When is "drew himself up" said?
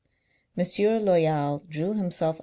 1.69-2.39